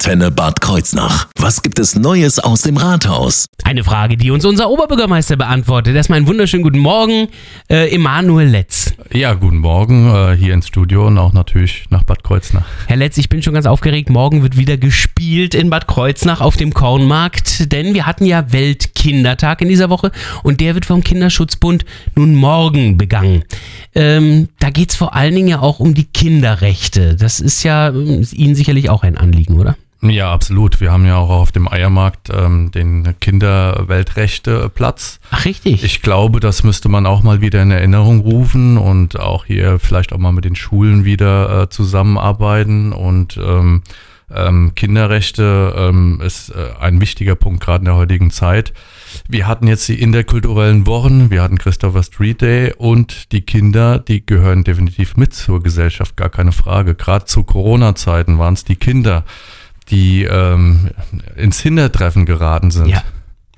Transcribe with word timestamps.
Antenne 0.00 0.30
Bad 0.30 0.62
Kreuznach. 0.62 1.28
Was 1.36 1.60
gibt 1.60 1.78
es 1.78 1.94
Neues 1.94 2.38
aus 2.38 2.62
dem 2.62 2.78
Rathaus? 2.78 3.44
Eine 3.64 3.84
Frage, 3.84 4.16
die 4.16 4.30
uns 4.30 4.46
unser 4.46 4.70
Oberbürgermeister 4.70 5.36
beantwortet. 5.36 5.94
Erstmal 5.94 6.16
einen 6.16 6.26
wunderschönen 6.26 6.62
guten 6.62 6.78
Morgen, 6.78 7.28
äh, 7.68 7.94
Emanuel 7.94 8.48
Letz. 8.48 8.94
Ja, 9.12 9.34
guten 9.34 9.58
Morgen 9.58 10.08
äh, 10.08 10.34
hier 10.34 10.54
ins 10.54 10.68
Studio 10.68 11.06
und 11.06 11.18
auch 11.18 11.34
natürlich 11.34 11.84
nach 11.90 12.04
Bad 12.04 12.24
Kreuznach. 12.24 12.64
Herr 12.86 12.96
Letz, 12.96 13.18
ich 13.18 13.28
bin 13.28 13.42
schon 13.42 13.52
ganz 13.52 13.66
aufgeregt. 13.66 14.08
Morgen 14.08 14.42
wird 14.42 14.56
wieder 14.56 14.78
gespielt 14.78 15.54
in 15.54 15.68
Bad 15.68 15.86
Kreuznach 15.86 16.40
auf 16.40 16.56
dem 16.56 16.72
Kornmarkt, 16.72 17.70
denn 17.70 17.92
wir 17.92 18.06
hatten 18.06 18.24
ja 18.24 18.50
Weltkindertag 18.52 19.60
in 19.60 19.68
dieser 19.68 19.90
Woche 19.90 20.12
und 20.42 20.62
der 20.62 20.74
wird 20.74 20.86
vom 20.86 21.04
Kinderschutzbund 21.04 21.84
nun 22.16 22.36
morgen 22.36 22.96
begangen. 22.96 23.44
Ähm, 23.94 24.48
da 24.60 24.70
geht 24.70 24.92
es 24.92 24.96
vor 24.96 25.14
allen 25.14 25.34
Dingen 25.34 25.48
ja 25.48 25.60
auch 25.60 25.78
um 25.78 25.92
die 25.92 26.04
Kinderrechte. 26.04 27.16
Das 27.16 27.38
ist 27.38 27.64
ja 27.64 27.90
äh, 27.90 28.24
Ihnen 28.32 28.54
sicherlich 28.54 28.88
auch 28.88 29.02
ein 29.02 29.18
Anliegen, 29.18 29.60
oder? 29.60 29.76
Ja, 30.02 30.32
absolut. 30.32 30.80
Wir 30.80 30.92
haben 30.92 31.04
ja 31.04 31.18
auch 31.18 31.28
auf 31.28 31.52
dem 31.52 31.68
Eiermarkt 31.68 32.30
ähm, 32.32 32.70
den 32.70 33.16
Kinderweltrechteplatz. 33.20 35.20
Ach, 35.30 35.44
richtig. 35.44 35.84
Ich 35.84 36.00
glaube, 36.00 36.40
das 36.40 36.62
müsste 36.62 36.88
man 36.88 37.04
auch 37.04 37.22
mal 37.22 37.42
wieder 37.42 37.62
in 37.62 37.70
Erinnerung 37.70 38.20
rufen 38.20 38.78
und 38.78 39.20
auch 39.20 39.44
hier 39.44 39.78
vielleicht 39.78 40.14
auch 40.14 40.18
mal 40.18 40.32
mit 40.32 40.46
den 40.46 40.56
Schulen 40.56 41.04
wieder 41.04 41.62
äh, 41.62 41.68
zusammenarbeiten 41.68 42.94
und 42.94 43.36
ähm, 43.36 43.82
ähm, 44.32 44.72
Kinderrechte 44.74 45.74
ähm, 45.76 46.20
ist 46.24 46.50
äh, 46.50 46.70
ein 46.80 47.00
wichtiger 47.00 47.34
Punkt 47.34 47.62
gerade 47.62 47.80
in 47.80 47.86
der 47.86 47.96
heutigen 47.96 48.30
Zeit. 48.30 48.72
Wir 49.28 49.46
hatten 49.46 49.66
jetzt 49.66 49.88
die 49.88 50.00
interkulturellen 50.00 50.86
Wochen, 50.86 51.30
wir 51.30 51.42
hatten 51.42 51.58
Christopher 51.58 52.04
Street 52.04 52.40
Day 52.40 52.72
und 52.76 53.32
die 53.32 53.42
Kinder, 53.42 53.98
die 53.98 54.24
gehören 54.24 54.62
definitiv 54.62 55.16
mit 55.16 55.34
zur 55.34 55.62
Gesellschaft, 55.62 56.16
gar 56.16 56.28
keine 56.28 56.52
Frage. 56.52 56.94
Gerade 56.94 57.24
zu 57.24 57.42
Corona-Zeiten 57.42 58.38
waren 58.38 58.54
es 58.54 58.64
die 58.64 58.76
Kinder, 58.76 59.24
die 59.90 60.24
ähm, 60.24 60.90
ins 61.36 61.60
Hintertreffen 61.60 62.26
geraten 62.26 62.70
sind. 62.70 62.88
Ja. 62.88 63.02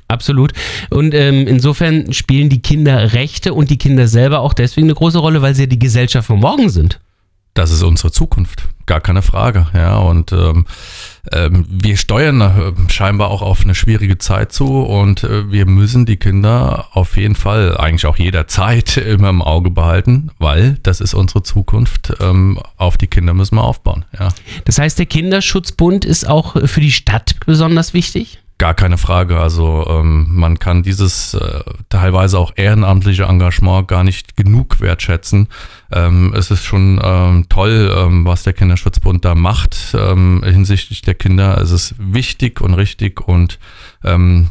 Absolut. 0.08 0.52
Und 0.90 1.14
ähm, 1.14 1.46
insofern 1.46 2.12
spielen 2.12 2.50
die 2.50 2.60
Kinderrechte 2.60 3.54
und 3.54 3.70
die 3.70 3.78
Kinder 3.78 4.06
selber 4.06 4.40
auch 4.40 4.52
deswegen 4.52 4.88
eine 4.88 4.94
große 4.94 5.18
Rolle, 5.18 5.40
weil 5.40 5.54
sie 5.54 5.62
ja 5.62 5.66
die 5.66 5.78
Gesellschaft 5.78 6.26
von 6.26 6.38
morgen 6.38 6.68
sind. 6.68 7.00
Das 7.54 7.70
ist 7.70 7.82
unsere 7.82 8.10
Zukunft, 8.10 8.68
gar 8.86 9.00
keine 9.00 9.20
Frage. 9.20 9.66
Ja, 9.74 9.98
und 9.98 10.32
ähm, 10.32 10.64
ähm, 11.32 11.66
wir 11.68 11.98
steuern 11.98 12.40
äh, 12.40 12.90
scheinbar 12.90 13.30
auch 13.30 13.42
auf 13.42 13.62
eine 13.62 13.74
schwierige 13.74 14.16
Zeit 14.16 14.52
zu 14.52 14.80
und 14.80 15.22
äh, 15.24 15.52
wir 15.52 15.66
müssen 15.66 16.06
die 16.06 16.16
Kinder 16.16 16.86
auf 16.92 17.18
jeden 17.18 17.34
Fall, 17.34 17.76
eigentlich 17.76 18.06
auch 18.06 18.16
jederzeit, 18.16 18.96
immer 18.96 19.28
im 19.28 19.42
Auge 19.42 19.70
behalten, 19.70 20.30
weil 20.38 20.78
das 20.82 21.02
ist 21.02 21.12
unsere 21.12 21.42
Zukunft. 21.42 22.14
Ähm, 22.20 22.58
auf 22.78 22.96
die 22.96 23.06
Kinder 23.06 23.34
müssen 23.34 23.56
wir 23.56 23.64
aufbauen. 23.64 24.06
Ja. 24.18 24.28
Das 24.64 24.78
heißt, 24.78 24.98
der 24.98 25.06
Kinderschutzbund 25.06 26.06
ist 26.06 26.26
auch 26.26 26.56
für 26.66 26.80
die 26.80 26.92
Stadt 26.92 27.36
besonders 27.44 27.92
wichtig? 27.92 28.38
Gar 28.62 28.74
keine 28.74 28.96
Frage. 28.96 29.40
Also 29.40 29.84
ähm, 29.88 30.28
man 30.30 30.58
kann 30.60 30.84
dieses 30.84 31.34
äh, 31.34 31.64
teilweise 31.88 32.38
auch 32.38 32.52
ehrenamtliche 32.54 33.24
Engagement 33.24 33.88
gar 33.88 34.04
nicht 34.04 34.36
genug 34.36 34.80
wertschätzen. 34.80 35.48
Ähm, 35.92 36.32
es 36.36 36.50
ist 36.50 36.64
schon 36.64 37.00
ähm, 37.02 37.46
toll, 37.48 37.94
ähm, 37.96 38.24
was 38.24 38.42
der 38.42 38.52
Kinderschutzbund 38.52 39.24
da 39.24 39.34
macht 39.34 39.94
ähm, 39.94 40.42
hinsichtlich 40.44 41.02
der 41.02 41.14
Kinder. 41.14 41.58
Es 41.60 41.70
ist 41.70 41.94
wichtig 41.98 42.60
und 42.60 42.74
richtig 42.74 43.20
und 43.26 43.58
ähm, 44.04 44.48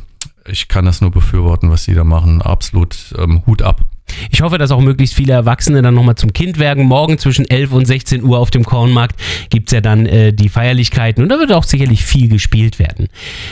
ich 0.47 0.67
kann 0.67 0.85
das 0.85 1.01
nur 1.01 1.11
befürworten, 1.11 1.69
was 1.69 1.83
sie 1.83 1.93
da 1.93 2.03
machen. 2.03 2.41
Absolut 2.41 2.95
ähm, 3.17 3.43
Hut 3.45 3.61
ab. 3.61 3.81
Ich 4.29 4.41
hoffe, 4.41 4.57
dass 4.57 4.71
auch 4.71 4.81
möglichst 4.81 5.15
viele 5.15 5.33
Erwachsene 5.33 5.81
dann 5.81 5.93
nochmal 5.93 6.15
zum 6.15 6.33
Kind 6.33 6.59
werden. 6.59 6.85
Morgen 6.85 7.17
zwischen 7.17 7.49
11 7.49 7.71
und 7.71 7.85
16 7.85 8.23
Uhr 8.23 8.39
auf 8.39 8.51
dem 8.51 8.65
Kornmarkt 8.65 9.15
gibt 9.49 9.69
es 9.69 9.73
ja 9.73 9.81
dann 9.81 10.05
äh, 10.05 10.33
die 10.33 10.49
Feierlichkeiten 10.49 11.23
und 11.23 11.29
da 11.29 11.39
wird 11.39 11.53
auch 11.53 11.63
sicherlich 11.63 12.03
viel 12.03 12.27
gespielt 12.27 12.79
werden. 12.79 13.07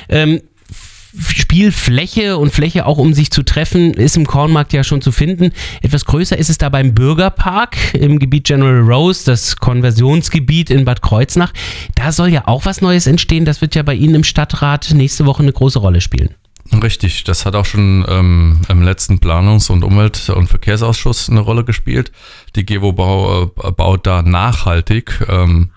Ähm, 0.10 0.42
Spielfläche 1.18 2.38
und 2.38 2.54
Fläche 2.54 2.86
auch 2.86 2.98
um 2.98 3.14
sich 3.14 3.32
zu 3.32 3.44
treffen, 3.44 3.94
ist 3.94 4.16
im 4.16 4.28
Kornmarkt 4.28 4.74
ja 4.74 4.84
schon 4.84 5.02
zu 5.02 5.12
finden. 5.12 5.52
Etwas 5.82 6.06
größer 6.06 6.38
ist 6.38 6.50
es 6.50 6.58
da 6.60 6.70
beim 6.70 6.94
Bürgerpark 6.94 7.96
im 7.96 8.20
Gebiet 8.20 8.46
General 8.46 8.82
Rose, 8.82 9.26
das 9.26 9.56
Konversionsgebiet 9.58 10.70
in 10.70 10.86
Bad 10.86 11.02
Kreuznach. 11.02 11.52
Da 11.96 12.12
soll 12.12 12.30
ja 12.30 12.48
auch 12.48 12.66
was 12.66 12.82
Neues 12.82 13.08
entstehen. 13.08 13.46
Das 13.46 13.62
wird 13.62 13.76
ja 13.76 13.84
bei 13.84 13.96
Ihnen 13.96 14.16
im 14.16 14.24
Stadtrat 14.24 14.92
nächste 14.94 15.26
Woche 15.26 15.42
eine 15.42 15.54
große 15.54 15.80
Rolle 15.80 16.02
spielen. 16.02 16.36
Richtig, 16.84 17.24
das 17.24 17.46
hat 17.46 17.56
auch 17.56 17.66
schon 17.66 18.06
ähm, 18.08 18.62
im 18.70 18.84
letzten 18.84 19.16
Planungs- 19.20 19.72
und 19.72 19.84
Umwelt- 19.84 20.30
und 20.30 20.48
Verkehrsausschuss 20.48 21.30
eine 21.30 21.40
Rolle 21.40 21.64
gespielt. 21.64 22.12
Die 22.56 22.66
GEWO 22.66 22.94
bau, 22.94 23.44
äh, 23.46 23.72
baut 23.72 24.06
da 24.06 24.22
nachhaltig 24.22 25.26
ähm, 25.28 25.72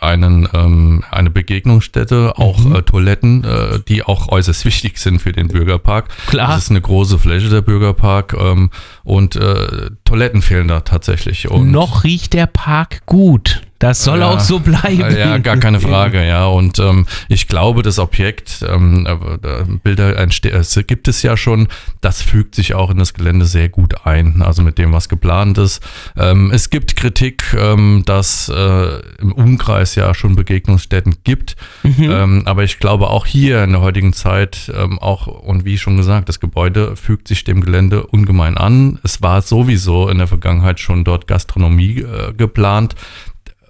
einen, 0.00 0.48
ähm, 0.52 1.04
eine 1.10 1.30
Begegnungsstätte, 1.30 2.34
auch 2.36 2.58
mhm. 2.58 2.76
äh, 2.76 2.82
Toiletten, 2.82 3.44
äh, 3.44 3.80
die 3.86 4.02
auch 4.02 4.28
äußerst 4.28 4.64
wichtig 4.64 4.98
sind 4.98 5.20
für 5.20 5.32
den 5.32 5.48
Bürgerpark. 5.48 6.08
Klar. 6.26 6.48
Das 6.48 6.64
ist 6.64 6.70
eine 6.70 6.80
große 6.80 7.18
Fläche, 7.18 7.48
der 7.48 7.62
Bürgerpark. 7.62 8.34
Ähm, 8.38 8.70
und 9.04 9.36
äh, 9.36 9.90
Toiletten 10.04 10.42
fehlen 10.42 10.68
da 10.68 10.80
tatsächlich. 10.80 11.50
Und 11.50 11.70
Noch 11.70 12.04
riecht 12.04 12.32
der 12.32 12.46
Park 12.46 13.06
gut. 13.06 13.62
Das 13.78 14.02
soll 14.02 14.20
ja, 14.20 14.26
auch 14.26 14.40
so 14.40 14.58
bleiben. 14.58 15.16
Ja, 15.16 15.38
gar 15.38 15.56
keine 15.56 15.78
Frage, 15.78 16.26
ja. 16.26 16.46
Und 16.46 16.80
ähm, 16.80 17.06
ich 17.28 17.46
glaube, 17.46 17.82
das 17.82 18.00
Objekt, 18.00 18.64
ähm, 18.68 19.06
äh, 19.06 19.64
Bilder 19.84 20.18
äh, 20.18 20.82
gibt 20.82 21.06
es 21.06 21.22
ja 21.22 21.36
schon, 21.36 21.68
das 22.00 22.20
fügt 22.20 22.56
sich 22.56 22.74
auch 22.74 22.90
in 22.90 22.98
das 22.98 23.14
Gelände 23.14 23.46
sehr 23.46 23.68
gut 23.68 24.04
ein, 24.04 24.42
also 24.42 24.62
mit 24.62 24.78
dem, 24.78 24.92
was 24.92 25.08
geplant 25.08 25.58
ist. 25.58 25.80
Ähm, 26.16 26.50
es 26.52 26.70
gibt 26.70 26.96
Kritik, 26.96 27.54
ähm, 27.56 28.02
dass 28.04 28.48
äh, 28.48 29.00
im 29.20 29.32
Umkreis 29.32 29.94
ja 29.94 30.12
schon 30.12 30.34
Begegnungsstätten 30.34 31.18
gibt. 31.22 31.54
Mhm. 31.84 32.10
Ähm, 32.10 32.42
aber 32.46 32.64
ich 32.64 32.80
glaube 32.80 33.10
auch 33.10 33.26
hier 33.26 33.62
in 33.62 33.70
der 33.70 33.80
heutigen 33.80 34.12
Zeit, 34.12 34.72
ähm, 34.74 34.98
auch 34.98 35.28
und 35.28 35.64
wie 35.64 35.78
schon 35.78 35.96
gesagt, 35.96 36.28
das 36.28 36.40
Gebäude 36.40 36.96
fügt 36.96 37.28
sich 37.28 37.44
dem 37.44 37.60
Gelände 37.60 38.06
ungemein 38.06 38.58
an. 38.58 38.98
Es 39.04 39.22
war 39.22 39.40
sowieso 39.40 40.08
in 40.08 40.18
der 40.18 40.26
Vergangenheit 40.26 40.80
schon 40.80 41.04
dort 41.04 41.28
Gastronomie 41.28 42.00
äh, 42.00 42.32
geplant. 42.36 42.96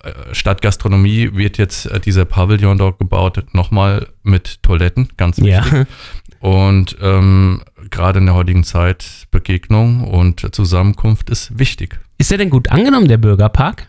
Äh, 0.02 0.34
Stadt 0.34 0.62
Gastronomie 0.62 1.30
wird 1.34 1.58
jetzt 1.58 1.86
äh, 1.86 2.00
dieser 2.00 2.24
Pavillon 2.24 2.78
dort 2.78 2.98
gebaut, 2.98 3.42
nochmal 3.52 4.08
mit 4.22 4.62
Toiletten, 4.62 5.08
ganz 5.16 5.38
wichtig. 5.38 5.72
Ja. 5.72 5.84
Und 6.40 6.96
ähm, 7.00 7.62
gerade 7.90 8.20
in 8.20 8.26
der 8.26 8.34
heutigen 8.34 8.62
Zeit 8.62 9.26
Begegnung 9.30 10.04
und 10.04 10.54
Zusammenkunft 10.54 11.30
ist 11.30 11.58
wichtig. 11.58 11.98
Ist 12.16 12.30
er 12.30 12.38
denn 12.38 12.50
gut 12.50 12.70
angenommen, 12.70 13.08
der 13.08 13.16
Bürgerpark? 13.16 13.88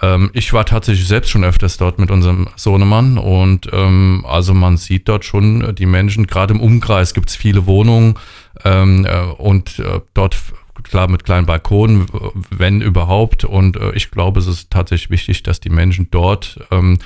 Ähm, 0.00 0.30
ich 0.32 0.52
war 0.52 0.64
tatsächlich 0.64 1.06
selbst 1.06 1.30
schon 1.30 1.44
öfters 1.44 1.76
dort 1.76 1.98
mit 1.98 2.10
unserem 2.10 2.48
Sohnemann 2.56 3.18
und 3.18 3.68
ähm, 3.72 4.24
also 4.28 4.54
man 4.54 4.76
sieht 4.76 5.08
dort 5.08 5.24
schon 5.24 5.74
die 5.74 5.86
Menschen, 5.86 6.26
gerade 6.26 6.54
im 6.54 6.60
Umkreis 6.60 7.14
gibt 7.14 7.28
es 7.30 7.36
viele 7.36 7.66
Wohnungen 7.66 8.14
ähm, 8.64 9.06
äh, 9.06 9.20
und 9.38 9.78
äh, 9.78 10.00
dort 10.14 10.36
klar 10.92 11.08
mit 11.08 11.24
kleinen 11.24 11.46
Balkonen, 11.46 12.06
wenn 12.50 12.82
überhaupt. 12.82 13.44
Und 13.44 13.76
äh, 13.76 13.92
ich 13.92 14.10
glaube, 14.10 14.38
es 14.38 14.46
ist 14.46 14.70
tatsächlich 14.70 15.10
wichtig, 15.10 15.42
dass 15.42 15.58
die 15.58 15.70
Menschen 15.70 16.08
dort 16.10 16.60
ähm, 16.70 16.98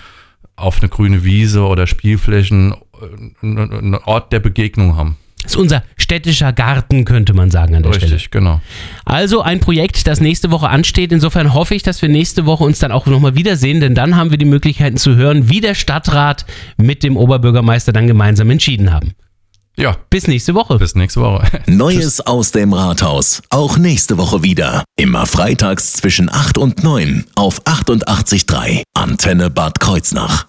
auf 0.57 0.81
eine 0.81 0.89
grüne 0.89 1.23
Wiese 1.23 1.63
oder 1.63 1.87
Spielflächen 1.87 2.73
äh, 2.73 3.47
einen 3.47 3.95
Ort 3.95 4.33
der 4.33 4.41
Begegnung 4.41 4.97
haben. 4.97 5.17
Das 5.45 5.53
ist 5.53 5.61
unser 5.61 5.85
städtischer 5.97 6.53
Garten, 6.53 7.05
könnte 7.05 7.33
man 7.33 7.53
sagen 7.53 7.77
an 7.77 7.85
der 7.85 7.93
Richtig, 7.93 8.09
Stelle. 8.09 8.15
Richtig, 8.17 8.31
genau. 8.33 8.61
Also 9.05 9.43
ein 9.43 9.61
Projekt, 9.61 10.09
das 10.09 10.21
nächste 10.21 10.51
Woche 10.51 10.69
ansteht. 10.69 11.13
Insofern 11.13 11.55
hoffe 11.55 11.77
ich, 11.77 11.85
dass 11.85 12.03
wir 12.03 12.09
nächste 12.09 12.47
Woche 12.47 12.65
uns 12.65 12.81
dann 12.81 12.91
auch 12.91 13.07
nochmal 13.07 13.37
wiedersehen, 13.37 13.79
denn 13.79 13.95
dann 13.95 14.17
haben 14.17 14.33
wir 14.33 14.39
die 14.39 14.45
Möglichkeiten 14.45 14.97
zu 14.97 15.15
hören, 15.15 15.49
wie 15.49 15.61
der 15.61 15.77
Stadtrat 15.77 16.45
mit 16.77 17.05
dem 17.05 17.17
Oberbürgermeister 17.17 17.93
dann 17.93 18.09
gemeinsam 18.09 18.51
entschieden 18.51 18.93
haben. 18.93 19.15
Ja. 19.77 19.97
Bis 20.09 20.27
nächste 20.27 20.55
Woche. 20.55 20.79
Bis 20.79 20.95
nächste 20.95 21.21
Woche. 21.21 21.47
Neues 21.67 22.21
aus 22.21 22.51
dem 22.51 22.73
Rathaus. 22.73 23.43
Auch 23.51 23.77
nächste 23.77 24.17
Woche 24.17 24.43
wieder. 24.43 24.85
Immer 24.99 25.27
freitags 25.27 25.93
zwischen 25.93 26.33
8 26.33 26.57
und 26.57 26.83
9 26.83 27.27
auf 27.35 27.63
88.3 27.65 28.83
Antenne 28.95 29.51
Bad 29.51 29.79
Kreuznach. 29.79 30.45